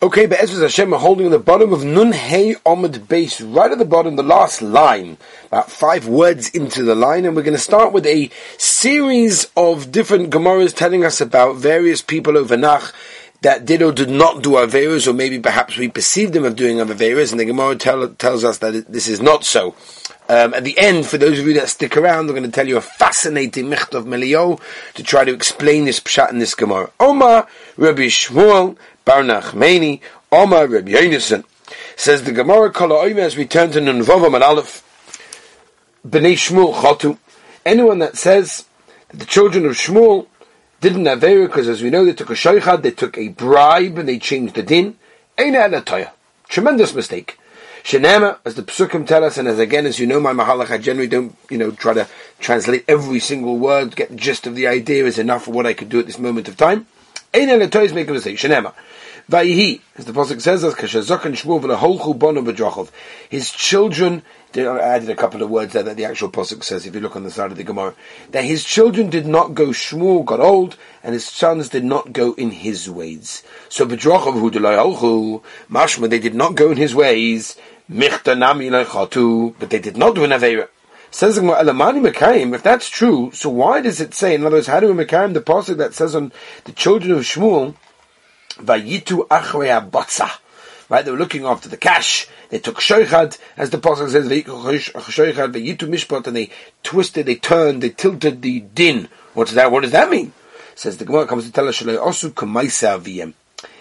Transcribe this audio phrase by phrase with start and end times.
[0.00, 3.72] Okay, but Ezra Hashem are holding on the bottom of Nun Hey Omid base, right
[3.72, 5.16] at the bottom, the last line,
[5.48, 9.90] about five words into the line, and we're going to start with a series of
[9.90, 12.94] different Gemaras telling us about various people over Nach
[13.40, 16.76] that did or did not do Averas, or maybe perhaps we perceived them of doing
[16.76, 19.74] Averas, and the Gemara tell, tells us that it, this is not so.
[20.28, 22.68] Um, at the end, for those of you that stick around, we're going to tell
[22.68, 24.60] you a fascinating micht of Melio
[24.94, 26.90] to try to explain this pshat in this Gemara.
[27.00, 28.76] Omar Rabbi Shmuel
[29.08, 31.42] Bar Nachmeni, Omar Rabbi Yonason.
[31.96, 34.84] Says the Gemara Kala Oime as we turn to Nunvavam and Aleph.
[36.06, 37.16] Bnei Shmuel Chatu.
[37.64, 38.66] Anyone that says
[39.08, 40.26] that the children of Shmuel
[40.82, 44.06] didn't have because as we know they took a shaychad, they took a bribe and
[44.06, 44.98] they changed the din.
[45.38, 46.10] Eina Anatoya.
[46.46, 47.38] Tremendous mistake.
[47.84, 50.76] Shenema, as the Psukim tell us, and as again, as you know, my Mahalach, I
[50.76, 52.06] generally don't, you know, try to
[52.40, 55.72] translate every single word, get the gist of the idea is enough for what I
[55.72, 56.86] could do at this moment of time.
[57.34, 58.38] Ein Anatoya is making a mistake.
[58.38, 58.72] Shenema.
[59.30, 62.88] Vayihi, as the pasuk says, as kashazakan shmuel v'leholchu bono b'drachov.
[63.28, 64.22] His children.
[64.56, 66.86] I added a couple of words there that the actual pasuk says.
[66.86, 67.94] If you look on the side of the Gemara,
[68.30, 69.68] that his children did not go.
[69.68, 73.42] Shmuel got old, and his sons did not go in his ways.
[73.68, 76.08] So b'drachov hu delayolchu mashma.
[76.08, 77.58] They did not go in his ways.
[77.90, 80.68] Michta nami chatu, but they did not do an avera.
[81.10, 84.80] Says Elamani Mekayim, if that's true, so why does it say, in other words, how
[84.80, 86.32] do we Mekayim the pasuk that says on
[86.64, 87.74] the children of Shmuel,
[88.58, 90.30] Vayitu achrei abotza.
[90.90, 92.26] Right, they were looking after the cash.
[92.50, 96.50] They took shoichad, as the pasuk says, shoichad mishpat, and they
[96.82, 99.08] twisted, they turned, they tilted the din.
[99.34, 99.70] What's that?
[99.70, 100.32] What does that mean?
[100.74, 101.78] Says the Gemara comes to tell us.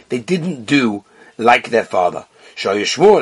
[0.10, 1.04] They didn't do
[1.38, 2.26] like their father.
[2.58, 3.22] Shmuel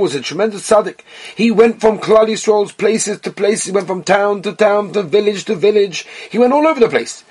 [0.00, 1.00] was a tremendous tzaddik.
[1.36, 3.66] He went from Klal Yisrael's places to places.
[3.66, 6.06] He went from town to town, to village to village.
[6.30, 7.22] He went all over the place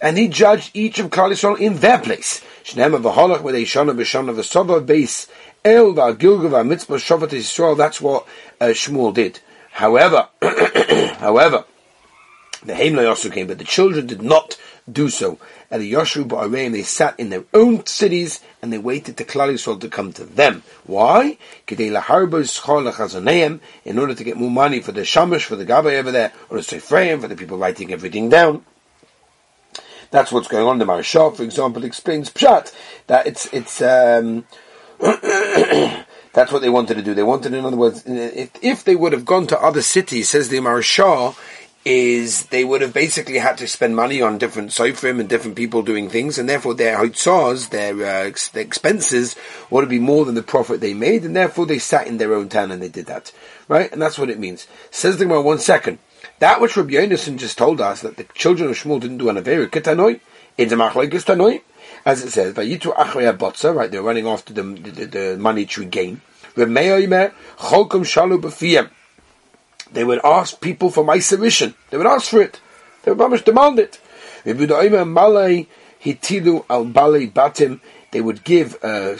[0.00, 2.40] and he judged each of Klal Yisrael in their place.
[2.64, 5.26] Shnema v'holach with Eishana b'shana v'sova base
[5.64, 7.76] el v'agilga v'mitzvah shovat Yisrael.
[7.76, 8.26] That's what
[8.60, 9.40] uh, Shmuel did.
[9.72, 10.28] However,
[11.18, 11.64] however,
[12.64, 14.58] the Haimla also came, but the children did not
[14.90, 15.38] do so.
[15.70, 19.52] At the Yoshu Ba'areim, they sat in their own cities and they waited to Klal
[19.52, 20.62] Yisrael to come to them.
[20.84, 21.38] Why?
[23.84, 26.56] In order to get more money for the Shamash, for the Gabbai over there, or
[26.56, 28.64] the Sephraim, for the people writing everything down.
[30.10, 30.78] That's what's going on.
[30.78, 32.72] The Maharshal, for example, explains Pshat
[33.08, 33.82] that it's it's.
[33.82, 34.46] Um,
[36.32, 37.14] that's what they wanted to do.
[37.14, 40.48] They wanted, in other words, if, if they would have gone to other cities, says
[40.48, 41.36] the Maharshal,
[41.84, 45.82] is they would have basically had to spend money on different sofrim and different people
[45.82, 49.36] doing things, and therefore their hotzars, their, uh, their expenses,
[49.70, 52.48] would be more than the profit they made, and therefore they sat in their own
[52.48, 53.32] town and they did that,
[53.68, 53.90] right?
[53.92, 54.66] And that's what it means.
[54.90, 55.98] Says the Gemara, one second.
[56.40, 59.36] That which Rabbi Yonason just told us that the children of Shmuel didn't do an
[59.36, 60.20] Avera Ketanoi,
[60.58, 61.62] in the Machlaikis Tanoi,
[62.04, 66.20] as it says, right, they're running after the, the, the gain.
[69.92, 71.74] They would ask people for my submission.
[71.90, 72.60] They would ask for it.
[73.02, 74.00] They would demand it.
[74.44, 74.70] Hitilu
[76.70, 79.16] al Balei Batim they would give uh,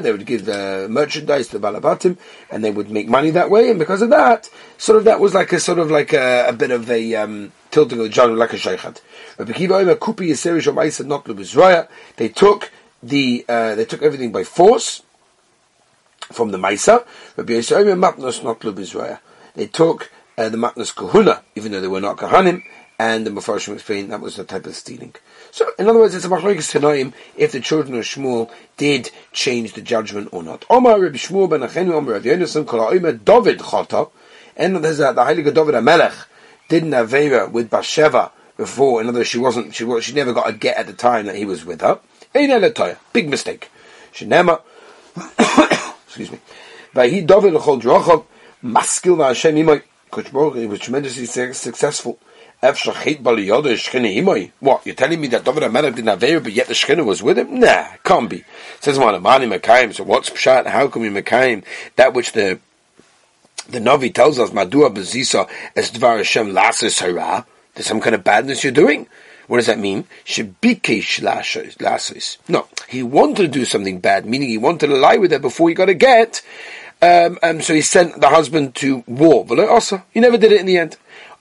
[0.00, 2.18] they would give the merchandise to balabatim,
[2.50, 3.70] and they would make money that way.
[3.70, 6.52] And because of that, sort of that was like a sort of like a, a
[6.52, 9.00] bit of a um, tilting of the genre, like a shaychat.
[12.16, 12.70] They took
[13.02, 15.02] the uh, they took everything by force
[16.32, 17.06] from the Maisa.
[19.56, 22.62] They took uh, the matnas kahuna, even though they were not kahanim,
[22.98, 25.14] and the Mepharshim explained that was the type of stealing.
[25.50, 29.74] So, in other words, it's a machlokes tanoim if the children of Shmuel did change
[29.74, 30.64] the judgment or not.
[30.70, 34.10] Omar Rabbi Shmuel ben Achenu Omar Rabbi Yonason Kol David Chata,
[34.56, 36.26] and there's a, the Heilige David HaMelech
[36.68, 39.00] did an Avera with Bathsheba before.
[39.00, 41.26] In other words, she wasn't, she was, she never got a get at the time
[41.26, 42.00] that he was with her.
[43.12, 43.70] Big mistake.
[44.12, 44.60] Shenema,
[46.06, 46.40] excuse me.
[46.94, 48.24] Vahi David L'chol Drochav,
[48.62, 52.18] Maskil V'Hashem Imay, Koch Baruch, he was tremendously successful.
[52.60, 52.86] What,
[54.86, 57.60] you're telling me that David HaMelech didn't have but yet the Shechina was with him?
[57.60, 58.44] Nah, can't be.
[58.80, 60.66] Says, Mani Mekayim, so what's Pshat?
[60.66, 61.64] How can we Mekayim
[61.96, 62.58] that which the
[63.68, 67.44] the Navi tells us, Madua Bezisa es Dvar Hashem Lasis Hara?
[67.74, 69.06] There's some kind of badness you're doing?
[69.48, 70.04] What does that mean?
[70.24, 71.22] Shebikesh
[71.78, 72.38] lasis.
[72.48, 75.68] No, he wanted to do something bad, meaning he wanted to lie with her before
[75.68, 76.42] he got a get.
[77.02, 79.44] Um, um, so he sent the husband to war.
[79.44, 80.96] But also, he never did it in the end.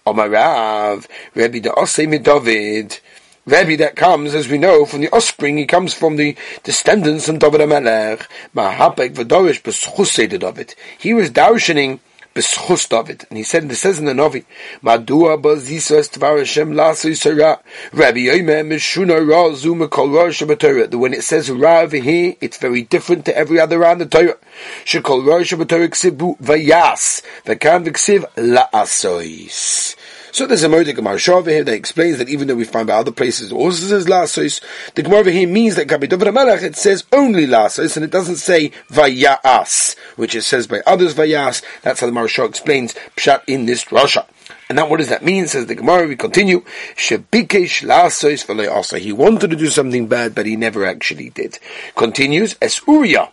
[0.06, 1.00] Rabbi
[1.34, 3.00] the Osei David.
[3.48, 7.40] Rabbi that comes, as we know, from the offspring, he comes from the descendants of
[7.40, 8.26] David HaMelech.
[8.56, 10.76] Mahapek v'dorish b'schusei David.
[10.98, 12.00] He was darshaning
[12.36, 13.26] b'schus David.
[13.30, 14.46] And he said, it says in the Novi,
[14.84, 17.60] Madua b'zisas tvar Hashem lasu sara,
[17.94, 20.94] Rabbi Yomer mishuna ra zu mekol ra shabbatorah.
[20.96, 24.06] When it says ra over here, it's very different to every other ra in the
[24.06, 24.38] Torah.
[24.84, 29.96] Shekol ra shabbatorah ksibu vayas, v'kan v'ksiv la'asois.
[30.36, 33.14] So there's a Gemara Shava here that explains that even though we find by other
[33.14, 34.62] places also says Lasos,
[34.94, 38.72] the Gemara here means that Gabi Melech it says only Lasos and it doesn't say
[38.90, 41.64] Vayas, which it says by others Vayas.
[41.84, 44.26] That's how the Maharsha explains Pshat in this Rasha.
[44.68, 45.48] And now what does that mean?
[45.48, 46.66] Says the Gemara, we continue.
[46.98, 48.98] Shebikesh lasos also.
[48.98, 51.60] He wanted to do something bad, but he never actually did.
[51.96, 53.32] Continues, as Uriah,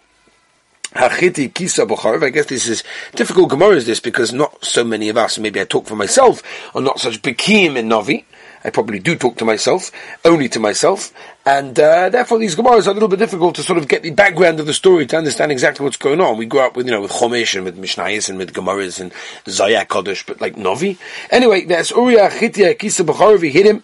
[0.94, 1.82] Hachiti Kisa.
[1.82, 2.84] I guess this is
[3.14, 6.42] difficult Gemara is this because not so many of us, maybe I talk for myself,
[6.74, 8.26] are not such Bekim in Novi.
[8.64, 9.90] I probably do talk to myself,
[10.24, 11.12] only to myself,
[11.44, 14.10] and uh, therefore these Gemaras are a little bit difficult to sort of get the
[14.10, 16.38] background of the story to understand exactly what's going on.
[16.38, 19.12] We grew up with, you know, with Chomesh and with Mishnayos and with Gemaras and
[19.46, 20.96] Zayak Kodesh, but like Novi.
[21.30, 23.82] Anyway, there's Uriah Chitia Kisa Bocharov, he hit him,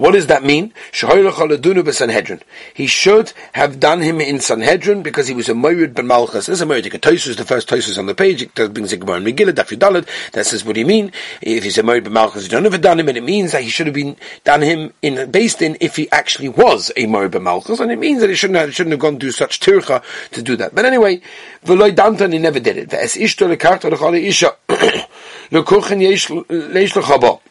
[0.00, 0.72] what does that mean?
[2.74, 6.46] He should have done him in Sanhedrin because he was a Morid ben Malchus.
[6.46, 6.84] This is a Morid.
[6.84, 10.08] Tosus, the first Tosus on the page, it brings a Gemara and Megillah, Daf Yudalit.
[10.32, 11.12] That says what do you mean?
[11.42, 13.62] If he's a Morid ben Malchus, you don't have done him, and it means that
[13.62, 17.32] he should have been done him in based in if he actually was a Morid
[17.32, 20.02] ben Malchus, and it means that he shouldn't have, shouldn't have gone through such tircha
[20.30, 20.74] to do that.
[20.74, 21.20] But anyway,
[21.66, 22.88] Veloy Dantan, he never did it.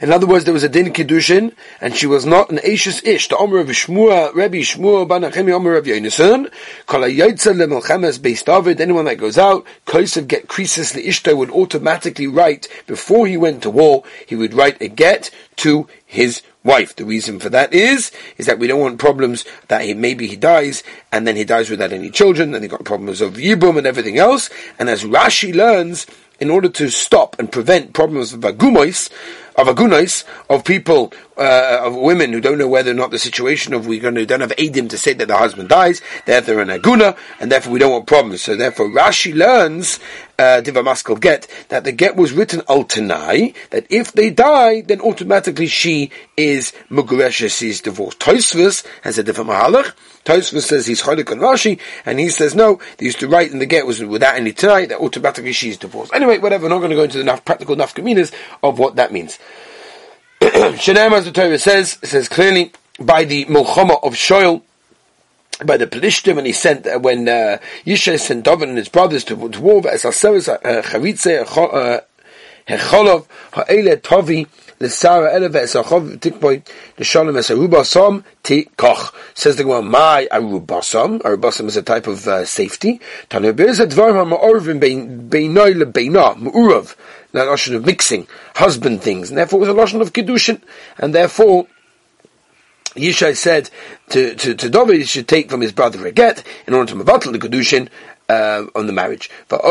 [0.00, 3.28] In other words, there was a din kiddushin, and she was not an Ashes ish.
[3.28, 6.50] The Omer of Shmua, Rebbe Shmua, Banachemi Omer of Yonasan,
[6.86, 12.26] Kol LeMelchemes Beis David, anyone that goes out, Kosev get creases the Ishto would automatically
[12.26, 16.96] write, before he went to war, he would write a get to his wife.
[16.96, 20.36] The reason for that is, is that we don't want problems that he, maybe he
[20.36, 20.82] dies,
[21.12, 24.16] and then he dies without any children, and he got problems of Yibum and everything
[24.16, 24.48] else,
[24.78, 26.06] and as Rashi learns,
[26.40, 29.10] in order to stop and prevent problems of agumois,
[29.60, 33.72] of agunais, of people, uh, of women who don't know whether or not the situation
[33.74, 36.68] of we're going to don't have adim to say that the husband dies, therefore an
[36.68, 38.42] aguna, and therefore we don't want problems.
[38.42, 40.00] So therefore Rashi learns,
[40.40, 44.98] Uh, Diva Maskal get, that the get was written altanai, that if they die, then
[45.02, 48.20] automatically she is Mugureshes, is divorced.
[48.20, 49.92] Toisvus has a different mahalach,
[50.24, 53.58] Tosfos says he's Cholik on Rashi, and he says no, they used to write in
[53.58, 56.14] the get was without any tie, that automatically she's divorced.
[56.14, 58.32] Anyway, whatever, we're not going to go into the enough practical nafkaminas
[58.62, 59.38] of what that means.
[60.40, 64.62] Shanam, as the Torah says, says clearly, by the Mulchama of Shoel,
[65.64, 69.24] by the Pelishtim, and he sent, uh, when uh, Yishai sent David and his brothers
[69.24, 72.00] to, to war, as Aseres, uh, Charitze, uh,
[72.68, 74.46] Hecholov, Ha'ele Tovi,
[74.82, 76.62] L'Sara Elev Esachov Tikboy
[76.98, 79.12] L'Shalom Esarubasom Tikoch.
[79.34, 81.20] Says the Gemara, my Arubasom.
[81.20, 82.98] Arubasom is a type of uh, safety.
[83.28, 84.80] Tanu Be'ez Advar HaMa'orvim
[85.28, 86.96] Be'inoi LeBeina Mu'urav.
[87.32, 89.28] That notion of mixing, husband things.
[89.28, 90.62] And therefore it was a notion of kedushin
[90.98, 91.66] And therefore,
[92.94, 93.70] Yishai said
[94.10, 96.98] to, to, to David, he should take from his brother a get in order to
[96.98, 97.88] mevatel the kedushin
[98.28, 99.30] uh, on the marriage.
[99.48, 99.64] Right?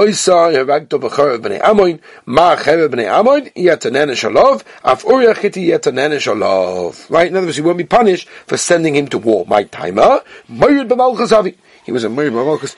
[7.27, 9.45] In other words, he won't be punished for sending him to war.
[9.47, 10.21] My timer.
[10.47, 12.69] He was a.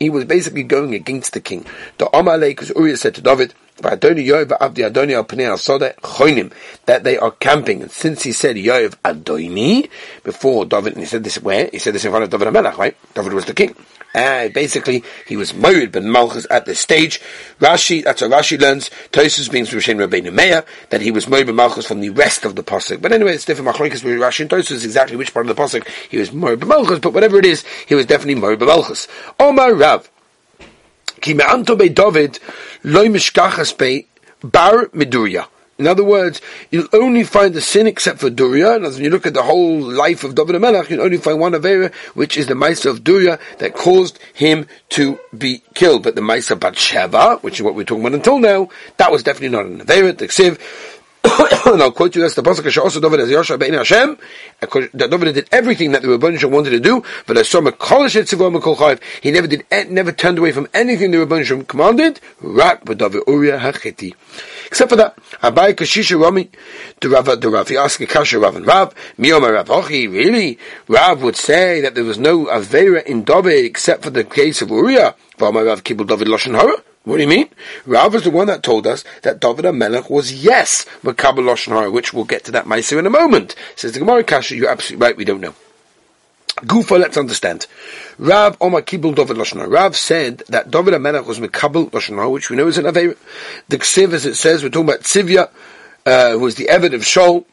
[0.00, 1.64] He was basically going against the king.
[1.98, 4.00] The Amalek, because Uriah said to David, that
[7.02, 7.82] they are camping.
[7.82, 9.90] And since he said Yoav Adoni
[10.22, 11.68] before David, and he said this where?
[11.72, 12.96] He said this in front of David Amelach, right?
[13.14, 13.74] David was the king.
[14.16, 17.20] And basically, he was married ben Malchus at this stage.
[17.58, 18.90] Rashi, that's what Rashi learns.
[19.10, 22.44] Tosus means from Shem Rabbeinu Meir, that he was married ben Malchus from the rest
[22.44, 23.02] of the Pasuk.
[23.02, 23.68] But anyway, it's different.
[23.76, 26.68] Machlokes with Rashi and Tosus exactly which part of the Pasuk he was married ben
[26.68, 29.08] Malchus, but whatever it is, he was definitely married ben Malchus.
[29.40, 30.08] Omar Rav.
[31.20, 32.38] Ki me'anto be David,
[32.84, 34.06] mishkachas be
[34.42, 35.46] bar miduria.
[35.76, 38.76] In other words, you'll only find the sin except for Durya.
[38.76, 41.40] And as when you look at the whole life of David Melech, you'll only find
[41.40, 46.04] one Avera, which is the Maisa of Durya that caused him to be killed.
[46.04, 49.56] But the Maisa Batsheva, which is what we're talking about until now, that was definitely
[49.56, 50.16] not an Avera.
[50.16, 50.60] The Ksiv,
[51.66, 54.18] and I'll quote you that's the pasuk also David as Yosha Bein Hashem.
[54.60, 59.46] That David did everything that the Rebbeinu wanted to do, but as Etzivah he never
[59.46, 62.20] did, never turned away from anything the Rebbeinu commanded.
[62.42, 63.72] Uriah.
[64.66, 66.50] Except for that, Abai Kashisha Rami,
[67.00, 70.58] the Rav, the Rav, he asked Kasha Rav and Rav, Miyoma Rav Ochi, really?
[70.88, 74.70] Rav would say that there was no Avera in David except for the case of
[74.70, 75.14] Uriah.
[75.38, 76.76] Rav Kibbul David Lashon Hara.
[77.04, 77.50] What do you mean?
[77.84, 82.14] Rav is the one that told us that David Melech was yes, Makabal Lashon which
[82.14, 83.54] we'll get to that Meiser in a moment.
[83.76, 85.54] Says the Gemara Kasha, you're absolutely right, we don't know.
[86.62, 87.66] Gufa, let's understand.
[88.18, 92.56] Rav Omar Kibul David Lashon Rav said that David HaMelech was Mekabel Lashon which we
[92.56, 93.18] know is an Aveir.
[93.68, 95.50] The Ksiv, as it says, we're talking about Tzivya,
[96.06, 97.44] uh, who was the Eved of Shaul,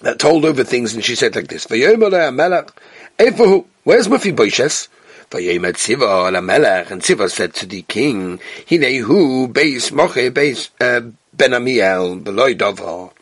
[0.00, 2.70] that told over things, and she said like this, Vayomer HaMelech,
[3.18, 4.88] Efahu, where's Mephibosheth?
[5.30, 11.52] Vayomer Tziva HaMelech, and Tziva said to the king, Hinehu, Beis Moche, Beis uh, Ben
[11.52, 13.12] Amiel, Beloy Dava.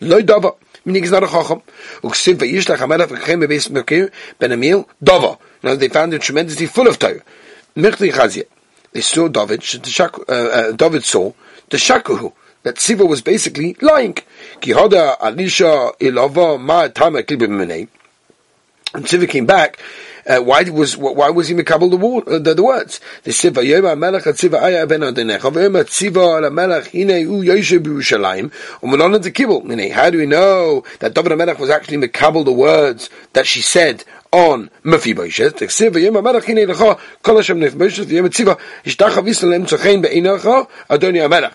[0.00, 1.62] Loy Dava meaning he's not a chacham.
[2.02, 5.38] Uksiv vayishlach hamelech v'kachem bebeis mekir ben Amil Dava.
[5.62, 7.22] Now they found him tremendously full of Torah.
[7.76, 8.44] Mirchli chazia.
[8.92, 9.64] They saw David,
[9.98, 11.32] uh, uh, David saw
[11.70, 12.32] the shakuhu
[12.62, 14.14] that Siva was basically lying.
[14.60, 17.88] Kihoda alisha ilava ma tamak libim
[18.94, 19.78] And Siva came back
[20.26, 23.00] uh, why was why was he mekabel the, word, uh, the, the words?
[23.24, 27.78] The siva yoma melech tziva aya ben adenech avema tziva ala melech hine u yoshe
[27.78, 28.52] b'Yerushalayim
[28.82, 29.64] umelon the kibul.
[29.64, 33.60] Meaning, how do we know that David Melech was actually mekabel the words that she
[33.60, 35.56] said on Mephibosheth?
[35.58, 40.68] The siva yoma melech hine lecha kol Hashem Mephibosheth yoma tziva ishtach avisalem tzachein be'inacha
[40.88, 41.54] Adoni Melech.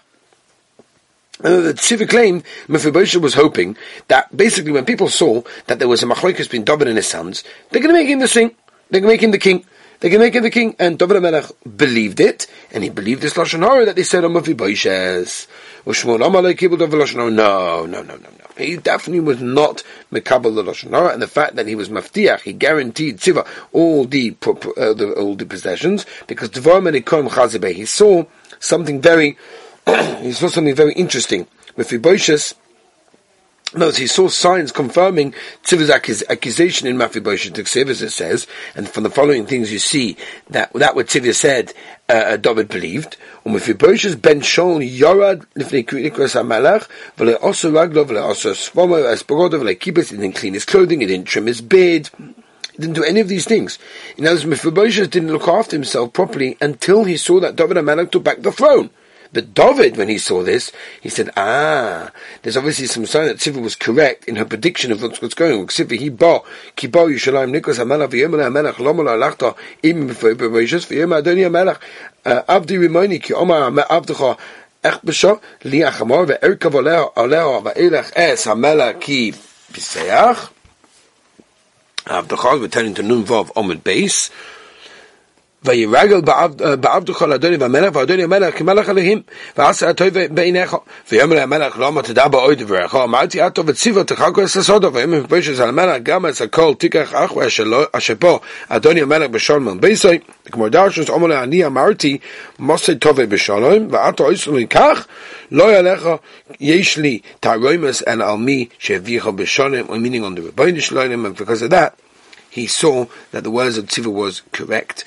[1.43, 3.77] And the Tziva claimed Mephibosheth was hoping
[4.07, 7.43] that basically when people saw that there was a machlokes between David and his sons,
[7.69, 8.55] they're going to make him the king.
[8.89, 9.65] They're going to make him the king.
[9.99, 10.75] Going to make him the king.
[10.77, 14.33] And David Melech believed it, and he believed this lashon hara that they said on
[14.33, 15.47] Mephibosheth.
[15.85, 18.29] No, no, no, no, no, no.
[18.57, 22.41] He definitely was not mekabel the lashon hara, and the fact that he was maftiach,
[22.41, 26.81] he guaranteed tziva all the, uh, the all the possessions because devar
[27.73, 28.25] He saw
[28.59, 29.37] something very
[30.21, 31.47] he saw something very interesting.
[31.77, 32.53] Mephibosheth,
[33.73, 39.03] no, he saw signs confirming Tziva's accusation in Mephibosheth Ksiv, as it says, and from
[39.03, 40.17] the following things you see
[40.49, 41.73] that that what Tzivah said,
[42.09, 43.15] uh, uh David believed.
[43.45, 49.23] Um Mephibosheth ben Shon Yorad lifnei Krinikos HaMelech, v'le also raglo, v'le also svomo, as
[49.23, 52.09] Bogodo, v'le kibbutz, he didn't clean his clothing, he didn't trim his beard,
[52.73, 53.79] he didn't do any of these things.
[54.17, 58.11] In other words, Mephibosheth didn't look after himself properly until he saw that David HaMelech
[58.11, 58.89] took back the throne.
[59.33, 63.59] But David, when he saw this, he said, ah, there's obviously some sign that Siva
[63.59, 65.69] was correct in her prediction of what's, going on.
[65.69, 68.77] Siva, he bought, ki ba Yushalayim nikos ha-melech v'yom ha-melech
[69.83, 71.79] im v'yishos v'yom adoni ha-melech
[72.25, 74.37] abdi rimoni ki omar abdecha
[74.83, 76.73] ech b'sho li achamor ve'erkav
[77.15, 79.31] oleho va'elech es ha-melech ki
[79.71, 80.49] piseach
[82.07, 84.29] Abdecha, we're turning to Nunvav Omid Base.
[85.66, 86.20] וירגל
[86.80, 89.20] בעבדך לאדוני והמלך ואדוני המלך כמלך עליהם
[89.58, 90.76] ועשה הטוב בעיניך
[91.12, 95.68] ויאמר המלך לא תדע באויד דבריך אמרתי עתו וציבו תחלקו את הסודו ויאמר מפשס על
[95.68, 97.40] המלך גם את הכל תיקח אחו
[97.92, 100.18] אשר פה אדוני המלך בשלום ביסוי
[100.52, 102.18] כמו דרשוס אומר לה אני אמרתי
[102.58, 105.06] מוסי טובי בשלום ועתו עשו לי כך
[105.50, 106.08] לא ילך
[106.60, 111.62] יש לי תרוימס אלא על מי שהביאך בשלום meaning on the Rebbeinu Shalom and because
[111.62, 111.94] of that
[112.50, 115.04] he saw that the words of Tziva was correct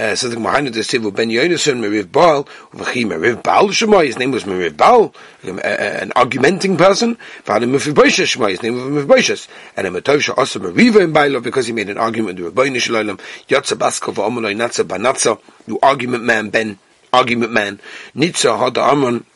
[0.00, 4.06] uh, so the Gemara the Sivu Ben Yonason Meriv Baal V'chi Meriv Baal Shemai.
[4.06, 5.14] His name was Meriv Baal,
[5.46, 7.16] um, an argumenting person.
[7.44, 8.50] V'adim Mephibosheth Shemai.
[8.50, 9.46] His name was Mephibosheth.
[9.76, 13.18] And a Matosha also Meriva in Bailo because he made an argument with Rabbeinu Shalom.
[13.48, 15.38] Yotza Baskov V'omonoi Natza Banatza.
[15.66, 16.78] You argument man Ben.
[17.12, 17.80] Argument man.
[18.16, 19.26] Nitza Hada Amon.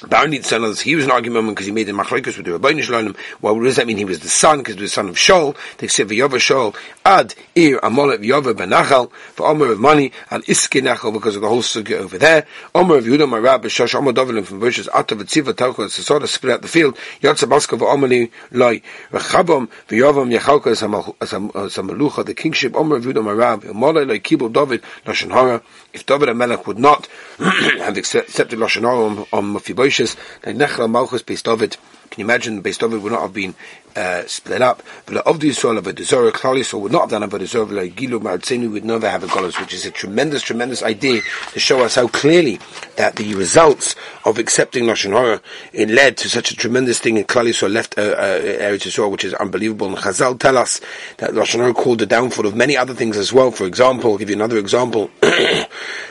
[0.00, 2.82] The son of he was an argument because he made a machlokes with the Rabbeinu
[2.82, 3.14] Shalom.
[3.42, 3.98] Well, what does that mean?
[3.98, 5.54] He was the son because he was the son of Shaul.
[5.76, 10.80] They said V'yova Shaul ad ir amolet V'yova benachal for Omer of money and iske
[10.80, 12.46] nachal because of the whole sugya over there.
[12.74, 16.62] Omer of Yehuda Marab b'shosh Omer Dovelim from Bushes Ata v'tziva sort of split out
[16.62, 16.96] the field.
[17.20, 18.80] Yotza baska v'omeli loy
[19.12, 24.50] v'chabam v'yovam yachalka as a malucha the kingship Omer of Yehuda Marab Amalek loy kibul
[24.50, 25.62] David lashon.
[25.92, 27.06] If David and Melech would not
[27.38, 29.44] have accepted lashon hara on, on
[29.90, 31.76] Moishes, like Malchus David.
[32.10, 33.54] Can you imagine Beis David would not have been
[33.94, 34.82] uh, split up?
[35.06, 37.94] But of the Yisrael of a Desora, Klal would not have done a Desora, like
[37.94, 41.84] Gilu Martzenu would never have a Golos, which is a tremendous, tremendous idea to show
[41.84, 42.58] us how clearly
[42.96, 43.94] that the results
[44.24, 45.40] of accepting Lashon Hara
[45.72, 49.24] it led to such a tremendous thing in Klal Yisrael left uh, uh, Yisrael, which
[49.24, 49.86] is unbelievable.
[49.86, 50.80] And Chazal tell us
[51.18, 53.52] that Lashon Hara called the downfall of many other things as well.
[53.52, 55.12] For example, I'll give you another example.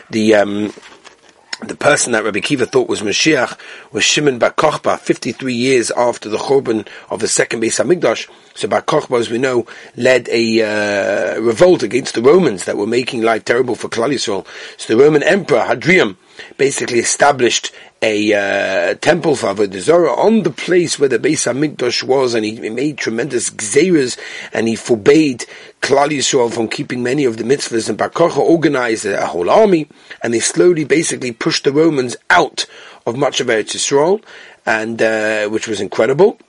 [0.09, 0.73] the um,
[1.61, 3.57] the person that Rabbi Akiva thought was Mashiach
[3.91, 8.29] was Shimon Bar Kochba, 53 years after the Churban of the second Beis Hamikdash.
[8.55, 10.61] So Bar Kochba, as we know, led a
[11.35, 14.47] uh, revolt against the Romans that were making life terrible for Klal Yisrael.
[14.77, 16.15] So the Roman Emperor Hadrian
[16.57, 22.03] basically established a uh, temple for Avodah Zarah on the place where the Beis Hamikdash
[22.03, 24.17] was, and he made tremendous gzeras,
[24.53, 25.45] and he forbade
[25.81, 27.89] Klal Yisrael from keeping many of the mitzvahs.
[27.89, 29.87] And Bar Kochba organized a whole army,
[30.23, 32.65] and they slowly, basically, pushed the Romans out
[33.05, 34.23] of much of Eretz Yisrael,
[34.65, 36.39] and uh, which was incredible.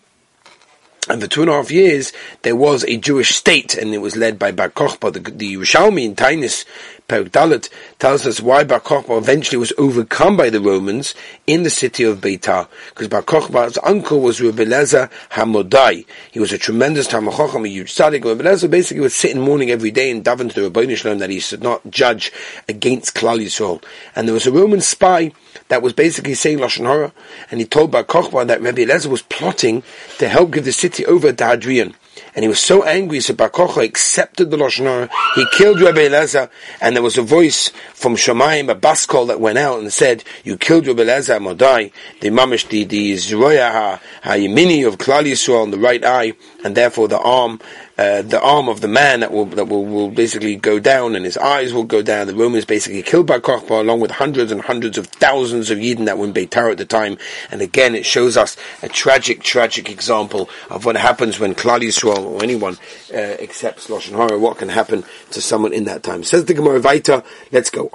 [1.09, 4.17] And for two and a half years, there was a Jewish state, and it was
[4.17, 6.65] led by Bar Kokhba, the, the Yerushalmi in Tainis,
[7.11, 11.15] Dalit, tells us why Bar Kokhba eventually was overcome by the Romans
[11.47, 12.69] in the city of Beitar.
[12.91, 16.07] Because Bar Kokhba's uncle was Rebbe Lezer Hamodai.
[16.31, 18.25] He was a tremendous Tamachacham, a huge tzaddik.
[18.25, 21.19] Rebbe Lezer basically would sit in mourning every day and daven to the Rebbeinu Shalom
[21.19, 22.33] that he should not judge
[22.69, 23.83] against Klal Yisrael.
[24.15, 25.33] And there was a Roman spy
[25.69, 27.13] that was basically saying Lashon Hara,
[27.51, 29.83] and he told Bar Kokhba that Rebbe Lezer was plotting
[30.19, 31.95] to help give the city over to Hadrian
[32.35, 35.09] and he was so angry, so Bar Kokhba accepted the Lashon.
[35.35, 39.41] He killed Rabbi Elazar, and there was a voice from Shemayim, a bas kol that
[39.41, 43.17] went out and said, "You killed Rabbi Elazar Modai, the mamish, the the
[43.59, 46.35] ha, ha Yemini of Klal Yisrael on the right eye,
[46.65, 47.61] and therefore the arm
[48.01, 51.27] uh, the arm of the man that will that will, will basically go down and
[51.27, 52.27] his eyes will go down.
[52.27, 56.07] The Romans basically killed Bar Kokhba along with hundreds and hundreds of thousands of Yidden
[56.07, 57.19] that were in Beitar at the time.
[57.51, 62.25] And again, it shows us a tragic, tragic example of what happens when Klal Yisrael
[62.25, 62.79] or anyone
[63.13, 64.39] uh, accepts Lashon Hara.
[64.39, 66.23] What can happen to someone in that time?
[66.23, 67.23] Says the Gemara Vaita.
[67.53, 67.91] Let's go.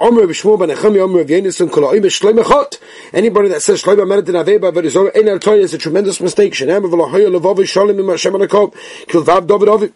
[3.12, 6.52] Anybody that says Shlomo Menet Aveba Verizor Ein Al is a tremendous mistake.
[6.52, 7.96] Shenem V'Lahoya Levav Shalom
[9.46, 9.95] David.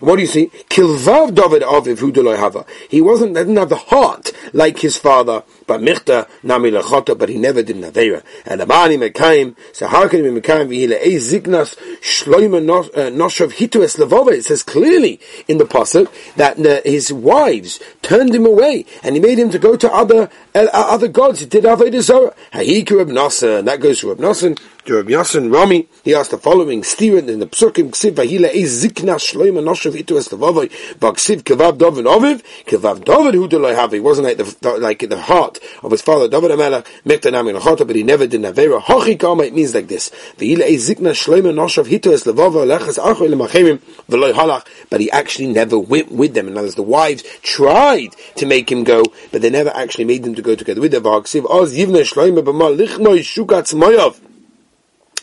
[0.00, 0.46] What do you see?
[0.68, 2.66] Kilvav David Aviv Hava.
[2.88, 7.38] He wasn't, didn't have the heart like his father, but Michta Nami Lechota, but he
[7.38, 8.22] never did Naveira.
[8.46, 13.52] And Amani Mekayim, so how can he be Mekayim Vihile Ei Zignas Shloima uh, Noshav
[13.52, 14.32] Hitu Es Levova?
[14.32, 19.20] It says clearly in the Pasuk that uh, his wives turned him away and he
[19.20, 21.40] made him to go to other, uh, other gods.
[21.40, 22.34] He did Avodah Zorah.
[22.52, 26.38] Hahiku Reb and that goes to Reb Nasser to Rabbi Yassin Rami, he asked the
[26.38, 31.78] following, Steven in the Psukim, Ksiv Vahila E Zikna Shloima Noshav Itu Es Baksiv Kevav
[31.78, 36.28] David Oviv, Kevav David Deloi Havi, wasn't like the, like the heart of his father
[36.28, 38.80] David Amelach, Mekta Nami but he never did Navera.
[38.80, 42.98] Hochi Kama, it means like this, Vahila E Zikna Shloima Noshav Itu Es Tavavai, Lechas
[42.98, 46.48] Acho Ele Veloi Halach, but he actually never went with them.
[46.48, 50.22] In other words, the wives tried to make him go, but they never actually made
[50.22, 51.04] them to go together with them.
[51.04, 54.20] Vaksiv Oz Yivna Shloima B'ma Lichnoi Shukatz Moyav,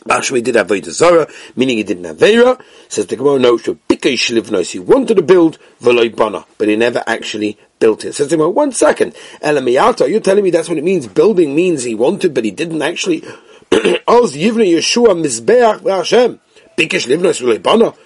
[0.10, 2.58] Actually, did Avodah Zara, meaning he didn't have Vera.
[2.88, 8.06] Says the Gemara, no, he wanted to build Veloy Bana, but he never actually built
[8.06, 8.13] it.
[8.13, 11.08] Says the Gemara, one second, Elamiyata, you're telling me that's what it means?
[11.08, 13.21] Building means he wanted, but he didn't actually.
[14.08, 16.39] Oz Yivna Yeshua Mizbeach Hashem.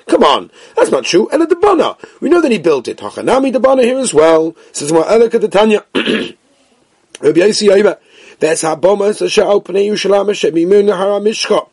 [0.08, 1.30] Come on, that's not true.
[1.32, 1.96] Ela the Bana.
[2.22, 2.98] We know that he built it.
[2.98, 4.56] Hachanami the Bana here as well.
[4.72, 5.86] Says the Gemara, Elaka Tanya.
[7.22, 8.00] Rabbi Yossi Yoiva.
[8.40, 11.70] That's Haboma, Sasha Opnei Yushalam Hashem, Mimun Hara Mishcha.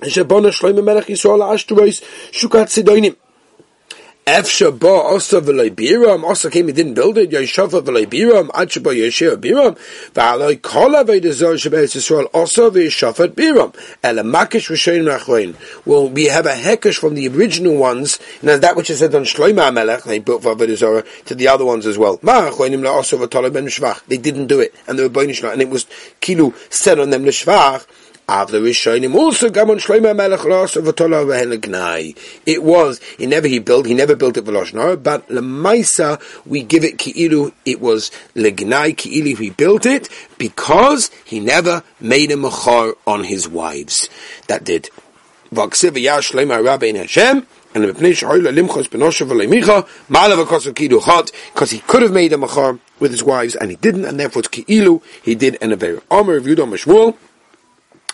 [0.00, 3.16] Shebona Melech Yisrael Shukat Sidonim.
[6.52, 9.76] Came he didn't build it biram kol Yisrael biram.
[14.30, 19.14] Makish well we have a hekesh from the original ones and that which is said
[19.14, 22.20] on Shlomo Melech, they built the zor to the other ones as well.
[22.22, 24.04] Ma la ben shvach.
[24.06, 25.86] They didn't do it and they were bonish and it was
[26.20, 27.86] kilu said on them l'shvach
[28.30, 32.16] also Gamon Shlomo Melech V'Tola
[32.46, 36.84] It was he never he built he never built it Veloshnar, but Lemaisa we give
[36.84, 42.94] it Ki'ilu it was Legnai Ki'ilu he built it because he never made a machar
[43.04, 44.08] on his wives.
[44.46, 44.90] That did.
[45.52, 48.10] Vaksiv Yash Shlomo Rabbein Hashem and because
[51.70, 54.48] he could have made a machar with his wives and he didn't, and therefore it's
[54.48, 56.02] ki'ilu, he did an avera.
[56.10, 57.16] Amr of Yudom Shmuel,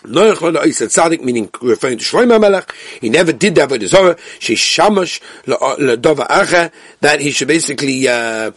[0.03, 4.17] Tzaddik, meaning referring to Shlomo Melech, he never did that with the Zorah.
[4.39, 8.51] She shamash l'dova acha that he should basically uh,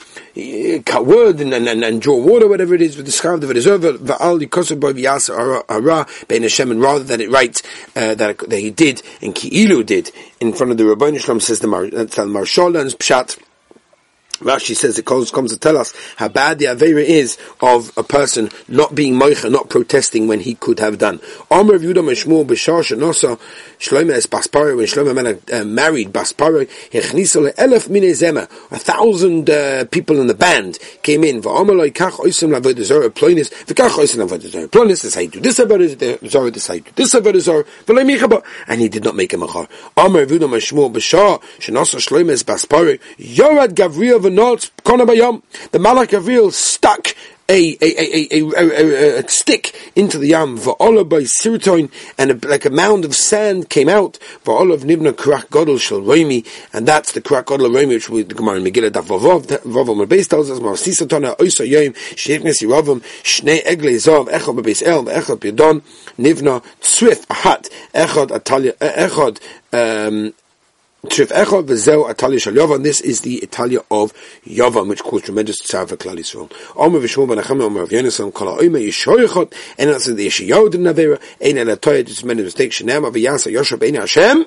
[0.84, 3.60] cut wood and, and, and, draw water, whatever it is, with the schar of the
[3.60, 3.78] Zorah.
[3.78, 7.62] Va'al yikosav by v'yasa hara bein Hashem, and rather than it writes
[7.96, 11.60] uh, that, that he did and Ki'ilu did in front of the Rabbi Shalom says
[11.60, 13.38] the Mar, uh, Marshal and Pshat.
[14.40, 18.02] Rashi says it comes, comes to tell us how bad the Avera is of a
[18.02, 21.20] person not being moicha, not protesting when he could have done.
[21.50, 23.38] Amr of Shenosa
[23.78, 29.84] Shlomo es Basparo, when Shlomo uh, married Basparo, Hechniso le'elef mine zema, a thousand uh,
[29.86, 31.50] people in the band came in, zorah
[33.10, 33.50] ploinis,
[35.02, 37.48] this you do this this how you do this
[38.68, 39.68] and he did not make a machar.
[39.96, 47.14] Amr of Shenosa Shlomo es Basparo, Yorad Gavriel the Malach Gavril stuck
[47.50, 50.56] a a, a, a, a, stick into the yam.
[50.56, 54.18] Va'olah by sirtoin, and like a mound of sand came out.
[54.44, 58.22] Va'olah of nivna krak godol shel roimi, and that's the krak godol roimi which we
[58.22, 62.62] the Gemara in Megillah daf vavov vavov beis tells us ma'asisa tona oisa yom sheiknes
[62.62, 65.82] yiravam shnei egle zav echad bebeis el ve'echad b'yadon
[66.18, 69.40] nivna tzrif ahat echad atalia echad
[69.72, 70.32] um,
[71.02, 71.26] This is
[73.22, 74.12] the Italia of
[74.44, 76.52] Yovan, which caused tremendous tzar for Klal Yisrael.
[76.76, 81.18] Omer v'shmul v'nachem Omer of Yonasan kol ha'omer yishoyachot and that's the Yeshayahu did Navera
[81.42, 84.44] ein el atoya just made a mistake shenem aviyasa Yosha bein Hashem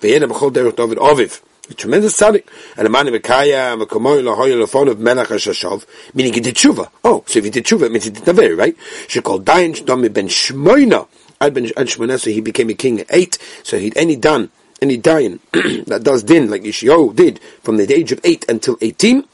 [0.00, 1.42] v'yena b'chol derech David Aviv.
[1.70, 2.44] A tremendous tzaddik.
[2.76, 6.54] And a man of Mekaya, a Kamoy, Lahoy, Lafon of Melech HaShashov, meaning he did
[6.54, 6.88] tshuva.
[7.02, 8.76] Oh, so if he did tshuva, it means he did Navera, right?
[9.08, 11.08] She called Dayan Shdomi ben Shmoina.
[11.40, 14.98] Ad ben Shmoina, so he became a king at eight, so he'd any done any
[14.98, 15.38] dayan
[15.86, 19.24] that does din like Yishio did from the age of eight until eighteen,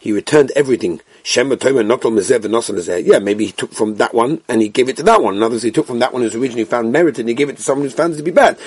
[0.00, 5.02] he returned everything yeah, maybe he took from that one and he gave it to
[5.04, 5.36] that one.
[5.36, 7.48] In other words, he took from that one who's originally found merit and he gave
[7.48, 8.58] it to someone who's found it to be bad.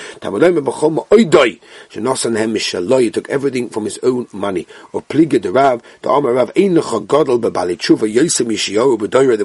[3.00, 4.66] He took everything from his own money.
[4.92, 5.02] There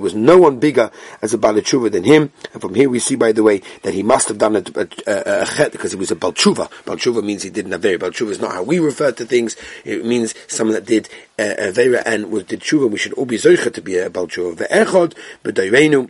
[0.01, 2.31] was no one bigger as a Balichuva than him.
[2.53, 4.87] And from here we see, by the way, that he must have done a, a,
[5.07, 6.69] a, a chet because he was a Balchuva.
[6.85, 7.97] Balchuva means he did Naveri.
[7.97, 9.55] Balchuva is not how we refer to things.
[9.83, 13.37] It means someone that did uh, a Vera and was did Chuva should all be
[13.37, 14.67] zoicha to be a Baal Tshuva.
[14.67, 16.09] Ve'echad, b'dayrenu,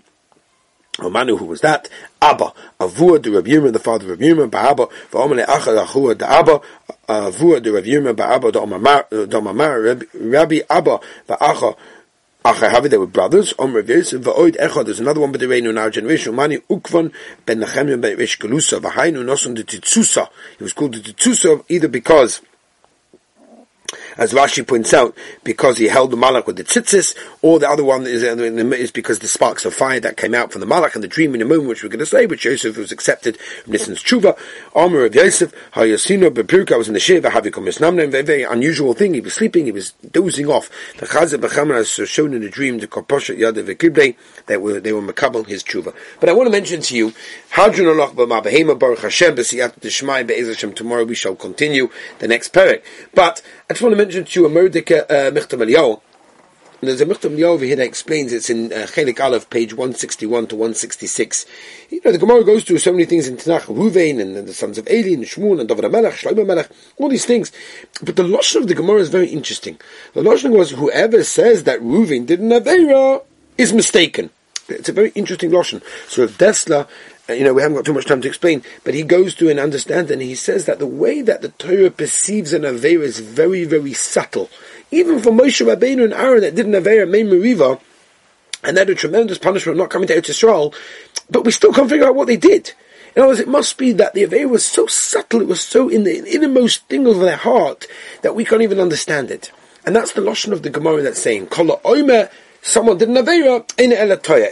[0.98, 1.90] Omanu, who was that?
[2.22, 6.62] Abba, Avua de Rav Yirma, the father of Yirma, Ba'aba, Va'omale Achad Achua de Abba,
[7.08, 11.00] Avua de Rav Yirma, Ba'aba de Omamar, Rabbi Abba,
[11.30, 11.78] Va'acha,
[12.44, 13.54] Achahavi, they were brothers.
[13.58, 16.36] Om Rav Yosef, Va'oid Echad, there's another one B'dereinu in our generation.
[16.36, 17.14] Mani Ukvan,
[17.46, 20.28] Ben Nechemia, Ben Rish Galusa, V'hainu Nosun de Titzusa.
[20.58, 22.42] He was called the Titzusa either because
[24.18, 27.84] as Rashi points out, because he held the malach with the tzitzis, or the other
[27.84, 31.04] one is, is because the sparks of fire that came out from the malach and
[31.04, 33.74] the dream in the moon, which we're going to say, which Yosef was accepted from
[33.74, 34.38] Nissan's tshuva.
[34.76, 39.14] Amr of Yosef, Hayasino Bepirka was in the Shiva, Havikom Misnamna, a very unusual thing.
[39.14, 40.70] He was sleeping, he was dozing off.
[40.98, 44.16] The Chazah B'chaman has shown in the dream, the Korposha Yadav Vekibre,
[44.48, 45.94] that were, they were makabel his tshuva.
[46.20, 47.14] But I want to mention to you,
[47.50, 52.84] Hadron Allah B'ma Baruch Hashem B'siyat Deshmai Be'ez Tomorrow we shall continue the next parak.
[53.14, 53.42] But
[53.72, 56.02] I just want to mention to you a Merdika uh, Eliyahu.
[56.82, 60.48] There's a Michtam Eliyahu over here that explains it's in uh, Chelik Aleph, page 161
[60.48, 61.46] to 166.
[61.90, 64.54] You know, the Gemara goes through so many things in Tanakh, Ruvain, and, and the
[64.54, 67.54] sons of Eli, and Shmuel, and David HaMelech, Shlomo Melech, all these things.
[68.04, 69.80] But the Lashon of the Gemara is very interesting.
[70.16, 73.24] The Lashon was, whoever says that Ruvain didn't an Avera
[73.58, 74.32] is mistaken.
[74.68, 75.82] It's a very interesting Lashon.
[76.10, 76.90] So if Dessler
[77.32, 79.50] uh, you know, we haven't got too much time to explain, but he goes through
[79.50, 83.20] and understands, and he says that the way that the Torah perceives an Aveira is
[83.20, 84.50] very, very subtle.
[84.92, 87.80] Even for Moshe Rabbeinu and Aaron that did an Aveira, Mei Meriva,
[88.64, 90.76] and had a tremendous punishment of not coming to Eretz Yisrael,
[91.30, 92.74] but we still can't figure out what they did.
[93.16, 95.90] In other words, it must be that the Aveira was so subtle, it was so
[95.90, 97.88] in the innermost thing of their heart,
[98.22, 99.52] that we can't even understand it.
[99.86, 102.30] And that's the Lashon of the Gemara that's saying, Kala Omer
[102.62, 104.12] someone did an Avera in El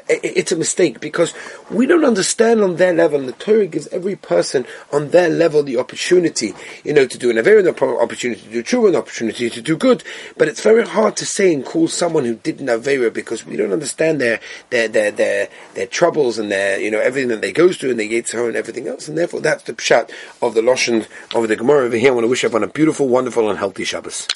[0.10, 1.34] It's a mistake because
[1.70, 3.22] we don't understand on their level.
[3.22, 7.38] The Torah gives every person on their level the opportunity, you know, to do an
[7.38, 10.04] Avera, the opportunity to do true, an opportunity to do good.
[10.38, 13.56] But it's very hard to say and call someone who did an Avera because we
[13.56, 17.52] don't understand their, their, their, their, their troubles and their, you know, everything that they
[17.52, 19.08] go through and they their Yitzhar and everything else.
[19.08, 22.12] And therefore that's the pshat of the Lashon of the Gemara over here.
[22.12, 24.28] I want to wish everyone a beautiful, wonderful and healthy Shabbos.